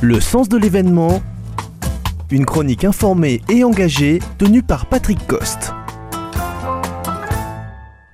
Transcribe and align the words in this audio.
Le 0.00 0.20
sens 0.20 0.48
de 0.48 0.56
l'événement, 0.56 1.20
une 2.30 2.46
chronique 2.46 2.84
informée 2.84 3.40
et 3.48 3.64
engagée 3.64 4.20
tenue 4.38 4.62
par 4.62 4.88
Patrick 4.88 5.18
Coste. 5.26 5.72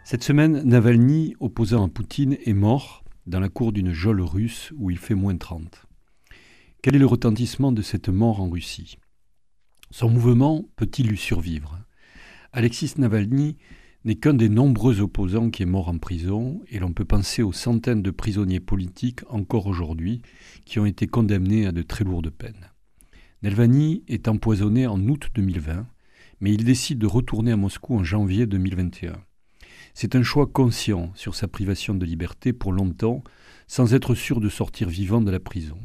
Cette 0.02 0.22
semaine, 0.24 0.62
Navalny, 0.64 1.36
opposant 1.40 1.84
à 1.84 1.88
Poutine, 1.88 2.38
est 2.42 2.54
mort 2.54 3.04
dans 3.26 3.38
la 3.38 3.50
cour 3.50 3.70
d'une 3.70 3.92
geôle 3.92 4.22
russe 4.22 4.72
où 4.78 4.90
il 4.90 4.96
fait 4.96 5.14
moins 5.14 5.36
30. 5.36 5.84
Quel 6.80 6.96
est 6.96 6.98
le 6.98 7.04
retentissement 7.04 7.70
de 7.70 7.82
cette 7.82 8.08
mort 8.08 8.40
en 8.40 8.48
Russie? 8.48 8.96
Son 9.90 10.08
mouvement 10.08 10.64
peut-il 10.76 11.08
lui 11.08 11.18
survivre? 11.18 11.78
Alexis 12.54 12.94
Navalny 12.96 13.58
n'est 14.04 14.16
qu'un 14.16 14.34
des 14.34 14.48
nombreux 14.48 15.00
opposants 15.00 15.50
qui 15.50 15.62
est 15.62 15.66
mort 15.66 15.88
en 15.88 15.98
prison, 15.98 16.60
et 16.68 16.78
l'on 16.78 16.92
peut 16.92 17.06
penser 17.06 17.42
aux 17.42 17.52
centaines 17.52 18.02
de 18.02 18.10
prisonniers 18.10 18.60
politiques 18.60 19.20
encore 19.30 19.66
aujourd'hui 19.66 20.20
qui 20.66 20.78
ont 20.78 20.86
été 20.86 21.06
condamnés 21.06 21.66
à 21.66 21.72
de 21.72 21.82
très 21.82 22.04
lourdes 22.04 22.30
peines. 22.30 22.70
Navalny 23.42 24.04
est 24.08 24.28
empoisonné 24.28 24.86
en 24.86 25.00
août 25.08 25.28
2020, 25.34 25.86
mais 26.40 26.52
il 26.52 26.64
décide 26.64 26.98
de 26.98 27.06
retourner 27.06 27.52
à 27.52 27.56
Moscou 27.56 27.96
en 27.96 28.04
janvier 28.04 28.46
2021. 28.46 29.14
C'est 29.94 30.16
un 30.16 30.22
choix 30.22 30.46
conscient 30.46 31.12
sur 31.14 31.34
sa 31.34 31.48
privation 31.48 31.94
de 31.94 32.04
liberté 32.04 32.52
pour 32.52 32.72
longtemps, 32.72 33.22
sans 33.66 33.94
être 33.94 34.14
sûr 34.14 34.40
de 34.40 34.48
sortir 34.48 34.88
vivant 34.88 35.20
de 35.20 35.30
la 35.30 35.40
prison. 35.40 35.78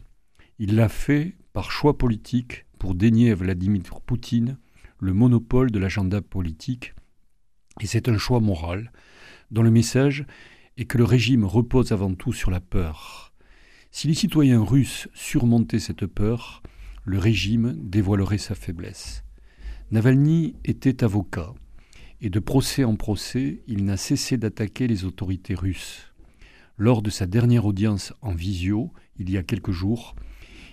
Il 0.57 0.75
l'a 0.75 0.89
fait 0.89 1.35
par 1.53 1.71
choix 1.71 1.97
politique 1.97 2.65
pour 2.79 2.95
dénier 2.95 3.31
à 3.31 3.35
Vladimir 3.35 4.01
Poutine 4.05 4.57
le 4.97 5.13
monopole 5.13 5.71
de 5.71 5.79
l'agenda 5.79 6.21
politique 6.21 6.93
et 7.79 7.87
c'est 7.87 8.09
un 8.09 8.17
choix 8.17 8.39
moral, 8.39 8.91
dont 9.51 9.63
le 9.63 9.71
message 9.71 10.25
est 10.77 10.85
que 10.85 10.97
le 10.97 11.03
régime 11.03 11.45
repose 11.45 11.91
avant 11.91 12.13
tout 12.13 12.33
sur 12.33 12.51
la 12.51 12.59
peur. 12.59 13.33
Si 13.91 14.07
les 14.07 14.13
citoyens 14.13 14.63
russes 14.63 15.07
surmontaient 15.13 15.79
cette 15.79 16.05
peur, 16.05 16.61
le 17.05 17.17
régime 17.17 17.75
dévoilerait 17.77 18.37
sa 18.37 18.55
faiblesse. 18.55 19.23
Navalny 19.91 20.55
était 20.63 21.03
avocat, 21.03 21.53
et 22.21 22.29
de 22.29 22.39
procès 22.39 22.83
en 22.83 22.95
procès, 22.95 23.61
il 23.67 23.85
n'a 23.85 23.97
cessé 23.97 24.37
d'attaquer 24.37 24.87
les 24.87 25.05
autorités 25.05 25.55
russes. 25.55 26.13
Lors 26.77 27.01
de 27.01 27.09
sa 27.09 27.25
dernière 27.25 27.65
audience 27.65 28.13
en 28.21 28.33
visio, 28.33 28.93
il 29.17 29.29
y 29.29 29.37
a 29.37 29.43
quelques 29.43 29.71
jours, 29.71 30.15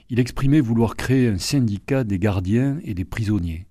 il 0.08 0.20
exprimait 0.20 0.61
vouloir 0.61 0.95
créer 0.95 1.28
un 1.28 1.39
syndicat 1.39 2.05
des 2.05 2.19
gardiens 2.19 2.78
et 2.84 2.95
des 2.95 3.05
prisonniers. 3.05 3.67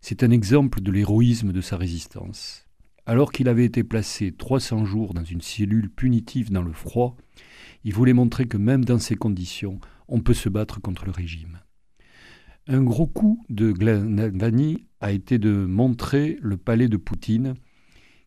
C'est 0.00 0.22
un 0.22 0.30
exemple 0.30 0.80
de 0.80 0.90
l'héroïsme 0.90 1.52
de 1.52 1.60
sa 1.60 1.76
résistance. 1.76 2.65
Alors 3.06 3.30
qu'il 3.30 3.48
avait 3.48 3.64
été 3.64 3.84
placé 3.84 4.32
300 4.32 4.84
jours 4.84 5.14
dans 5.14 5.24
une 5.24 5.40
cellule 5.40 5.90
punitive 5.90 6.50
dans 6.50 6.62
le 6.62 6.72
froid, 6.72 7.16
il 7.84 7.94
voulait 7.94 8.12
montrer 8.12 8.46
que 8.46 8.56
même 8.56 8.84
dans 8.84 8.98
ces 8.98 9.14
conditions, 9.14 9.80
on 10.08 10.20
peut 10.20 10.34
se 10.34 10.48
battre 10.48 10.80
contre 10.80 11.04
le 11.04 11.12
régime. 11.12 11.60
Un 12.66 12.82
gros 12.82 13.06
coup 13.06 13.44
de 13.48 13.72
Navalny 13.72 14.88
a 15.00 15.12
été 15.12 15.38
de 15.38 15.52
montrer 15.52 16.36
le 16.42 16.56
palais 16.56 16.88
de 16.88 16.96
Poutine, 16.96 17.54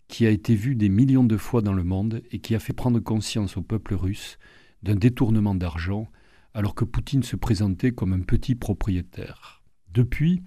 qui 0.08 0.26
a 0.26 0.30
été 0.30 0.56
vu 0.56 0.76
des 0.76 0.88
millions 0.88 1.26
de 1.26 1.36
fois 1.36 1.62
dans 1.62 1.74
le 1.74 1.84
monde 1.84 2.22
et 2.32 2.40
qui 2.40 2.56
a 2.56 2.60
fait 2.60 2.72
prendre 2.72 3.02
conscience 3.02 3.58
au 3.58 3.62
peuple 3.62 3.96
russe 3.96 4.40
d'un 4.82 4.96
détournement 4.96 5.56
d'argent, 5.56 6.08
alors 6.54 6.74
que 6.74 6.86
Poutine 6.86 7.24
se 7.24 7.36
présentait 7.36 7.92
comme 7.92 8.14
un 8.14 8.22
petit 8.22 8.56
propriétaire. 8.56 9.62
Depuis, 9.94 10.42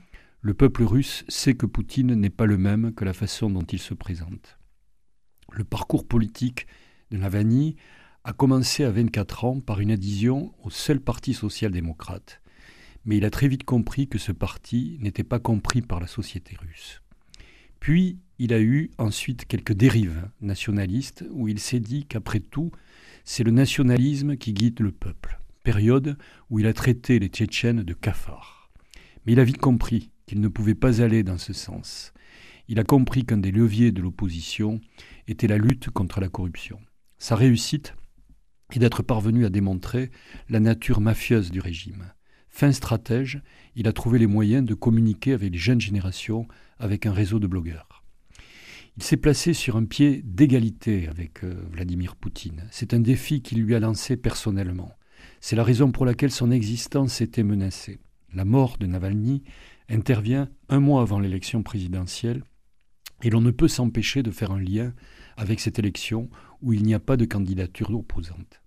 le 0.45 0.55
peuple 0.55 0.83
russe 0.83 1.25
sait 1.29 1.55
que 1.55 1.67
Poutine 1.67 2.15
n'est 2.15 2.29
pas 2.29 2.47
le 2.47 2.59
même 2.59 2.93
que 2.95 3.05
la 3.05 3.13
façon 3.13 3.49
dont 3.49 3.63
il 3.63 3.79
se 3.79 3.95
présente. 3.95 4.59
Le 5.53 5.63
parcours 5.63 6.05
politique 6.05 6.67
de 7.13 7.17
Navalny 7.17 7.77
a 8.25 8.33
commencé 8.33 8.83
à 8.83 8.91
24 8.91 9.45
ans 9.45 9.61
par 9.61 9.79
une 9.79 9.93
adhésion 9.93 10.53
au 10.65 10.71
seul 10.71 10.99
parti 10.99 11.33
social-démocrate, 11.33 12.43
mais 13.05 13.19
il 13.19 13.25
a 13.25 13.31
très 13.31 13.47
vite 13.47 13.63
compris 13.63 14.09
que 14.09 14.19
ce 14.19 14.33
parti 14.33 14.99
n'était 15.01 15.23
pas 15.23 15.39
compris 15.39 15.81
par 15.81 16.01
la 16.01 16.09
société 16.09 16.57
russe. 16.61 17.03
Puis 17.79 18.19
il 18.41 18.53
a 18.53 18.61
eu 18.61 18.91
ensuite 18.99 19.45
quelques 19.45 19.75
dérives 19.75 20.29
nationalistes 20.41 21.25
où 21.31 21.47
il 21.47 21.61
s'est 21.61 21.79
dit 21.79 22.05
qu'après 22.05 22.41
tout, 22.41 22.73
c'est 23.23 23.45
le 23.45 23.53
nationalisme 23.53 24.37
qui 24.37 24.55
guide 24.55 24.81
le 24.81 24.91
peuple, 24.91 25.41
période 25.63 26.19
où 26.51 26.59
il 26.59 26.67
a 26.67 26.73
traité 26.73 27.21
les 27.21 27.29
Tchétchènes 27.29 27.85
de 27.85 27.95
cafards. 27.95 28.73
Mais 29.25 29.35
il 29.35 29.41
a 29.41 29.45
vite 29.45 29.59
compris 29.59 30.11
qu'il 30.33 30.41
ne 30.41 30.49
pouvait 30.49 30.75
pas 30.75 31.03
aller 31.03 31.23
dans 31.23 31.37
ce 31.37 31.53
sens. 31.53 32.15
Il 32.67 32.81
a 32.81 32.85
compris 32.85 33.27
qu'un 33.27 33.37
des 33.37 33.51
leviers 33.51 33.93
de 33.93 34.01
l'opposition 34.01 34.81
était 35.29 35.47
la 35.47 35.59
lutte 35.59 35.91
contre 35.91 36.21
la 36.21 36.31
corruption. 36.31 36.81
Sa 37.19 37.37
réussite 37.37 37.93
est 38.71 38.79
d'être 38.79 39.03
parvenu 39.03 39.45
à 39.45 39.51
démontrer 39.51 40.11
la 40.49 40.59
nature 40.59 41.03
mafieuse 41.03 41.51
du 41.51 41.61
régime. 41.61 42.15
Fin 42.49 42.73
stratège, 42.73 43.43
il 43.77 43.87
a 43.87 43.93
trouvé 43.93 44.19
les 44.19 44.27
moyens 44.27 44.65
de 44.65 44.73
communiquer 44.73 45.35
avec 45.35 45.53
les 45.53 45.59
jeunes 45.59 45.83
générations 45.83 46.49
avec 46.79 47.05
un 47.05 47.13
réseau 47.13 47.39
de 47.39 47.47
blogueurs. 47.47 48.03
Il 48.97 49.03
s'est 49.03 49.19
placé 49.19 49.53
sur 49.53 49.77
un 49.77 49.85
pied 49.85 50.23
d'égalité 50.25 51.09
avec 51.09 51.45
euh, 51.45 51.63
Vladimir 51.71 52.17
Poutine. 52.17 52.67
C'est 52.71 52.95
un 52.95 53.01
défi 53.01 53.43
qu'il 53.43 53.63
lui 53.63 53.75
a 53.75 53.81
lancé 53.81 54.17
personnellement. 54.17 54.93
C'est 55.43 55.57
la 55.57 55.65
raison 55.65 55.93
pour 55.93 56.07
laquelle 56.07 56.31
son 56.31 56.51
existence 56.51 57.21
était 57.21 57.43
menacée. 57.43 57.99
La 58.33 58.47
mort 58.47 58.79
de 58.79 58.87
Navalny 58.87 59.43
intervient 59.93 60.49
un 60.69 60.81
mois 60.81 61.03
avant 61.03 61.21
l'élection 61.21 61.63
présidentielle 61.63 62.43
et 63.23 63.31
l'on 63.31 63.41
ne 63.41 63.51
peut 63.51 63.69
s'empêcher 63.69 64.23
de 64.23 64.31
faire 64.31 64.51
un 64.51 64.61
lien 64.61 64.95
avec 65.37 65.61
cette 65.61 65.79
élection 65.79 66.29
où 66.61 66.73
il 66.73 66.83
n'y 66.83 66.95
a 66.95 67.01
pas 67.01 67.17
de 67.17 67.25
candidature 67.25 67.91
opposante. 67.91 68.63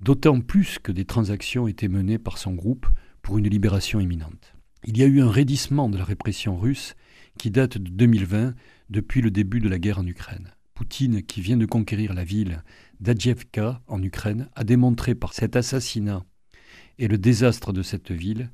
D'autant 0.00 0.40
plus 0.40 0.78
que 0.78 0.92
des 0.92 1.04
transactions 1.04 1.66
étaient 1.66 1.88
menées 1.88 2.18
par 2.18 2.38
son 2.38 2.52
groupe 2.52 2.86
pour 3.22 3.38
une 3.38 3.48
libération 3.48 4.00
imminente. 4.00 4.54
Il 4.84 4.96
y 4.96 5.02
a 5.02 5.06
eu 5.06 5.20
un 5.20 5.30
raidissement 5.30 5.88
de 5.88 5.98
la 5.98 6.04
répression 6.04 6.56
russe 6.56 6.94
qui 7.38 7.50
date 7.50 7.78
de 7.78 7.90
2020 7.90 8.54
depuis 8.90 9.20
le 9.22 9.30
début 9.30 9.60
de 9.60 9.68
la 9.68 9.78
guerre 9.78 9.98
en 9.98 10.06
Ukraine. 10.06 10.52
Poutine, 10.74 11.22
qui 11.22 11.40
vient 11.40 11.56
de 11.56 11.66
conquérir 11.66 12.14
la 12.14 12.22
ville 12.22 12.62
d'Adjevka 13.00 13.82
en 13.88 14.02
Ukraine, 14.02 14.48
a 14.54 14.62
démontré 14.62 15.16
par 15.16 15.34
cet 15.34 15.56
assassinat 15.56 16.24
et 16.98 17.08
le 17.08 17.18
désastre 17.18 17.72
de 17.72 17.82
cette 17.82 18.12
ville 18.12 18.50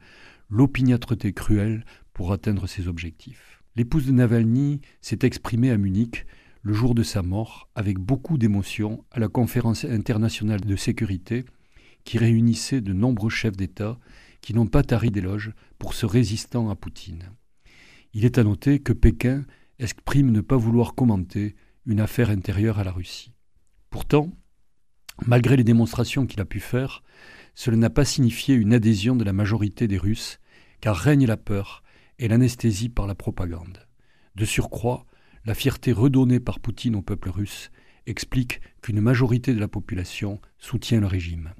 l'opiniâtreté 0.49 1.33
cruelle 1.33 1.85
pour 2.13 2.33
atteindre 2.33 2.67
ses 2.67 2.89
objectifs. 2.89 3.61
L'épouse 3.77 4.07
de 4.07 4.13
Navalny 4.13 4.81
s'est 5.01 5.21
exprimée 5.23 5.71
à 5.71 5.77
Munich 5.77 6.27
le 6.63 6.73
jour 6.73 6.95
de 6.95 7.03
sa 7.03 7.23
mort 7.23 7.69
avec 7.75 7.99
beaucoup 7.99 8.39
d'émotion 8.39 9.05
à 9.11 9.21
la 9.21 9.29
conférence 9.29 9.85
internationale 9.85 10.61
de 10.61 10.77
sécurité 10.77 11.45
qui 12.05 12.19
réunissait 12.19 12.81
de 12.81 12.93
nombreux 12.93 13.31
chefs 13.31 13.57
d'État 13.57 13.99
qui 14.41 14.55
n'ont 14.55 14.67
pas 14.67 14.83
tari 14.83 15.11
d'éloges 15.11 15.53
pour 15.79 15.95
ce 15.95 16.07
résistant 16.07 16.71
à 16.71 16.77
Poutine. 16.77 17.31
Il 18.13 18.25
est 18.25 18.39
à 18.39 18.45
noter 18.45 18.79
que 18.79 18.93
Pékin 18.93 19.45
exprime 19.79 20.31
ne 20.31 20.41
pas 20.41 20.57
vouloir 20.57 20.95
commenter 20.95 21.57
une 21.87 22.01
affaire 22.01 22.31
intérieure 22.31 22.79
à 22.79 22.85
la 22.85 22.93
Russie. 22.93 23.33
Pourtant, 23.91 24.31
malgré 25.27 25.57
les 25.57 25.65
démonstrations 25.65 26.27
qu'il 26.27 26.41
a 26.41 26.45
pu 26.45 26.61
faire, 26.61 27.03
cela 27.55 27.77
n'a 27.77 27.91
pas 27.91 28.05
signifié 28.05 28.55
une 28.55 28.75
adhésion 28.75 29.17
de 29.17 29.25
la 29.25 29.33
majorité 29.33 29.87
des 29.87 29.99
Russes, 29.99 30.41
car 30.81 30.97
règne 30.97 31.27
la 31.27 31.37
peur 31.37 31.83
et 32.19 32.29
l'anesthésie 32.29 32.89
par 32.89 33.07
la 33.07 33.15
propagande. 33.15 33.87
De 34.35 34.45
surcroît, 34.45 35.07
la 35.45 35.55
fierté 35.55 35.93
redonnée 35.93 36.41
par 36.41 36.59
Poutine 36.59 36.97
au 36.97 37.03
peuple 37.03 37.31
russe 37.31 37.71
explique 38.07 38.61
qu'une 38.83 39.01
majorité 39.01 39.55
de 39.55 39.61
la 39.61 39.69
population 39.69 40.41
soutient 40.59 41.01
le 41.01 41.07
régime. 41.07 41.55